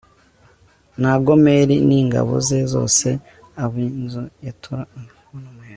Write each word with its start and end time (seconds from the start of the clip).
na 1.01 1.11
gomeri 1.25 1.75
n 1.87 1.89
ingabo 2.01 2.33
ze 2.47 2.59
zose 2.73 3.07
ab 3.63 3.73
inzu 3.85 4.23
ya 4.45 4.53
togaruma 4.61 5.09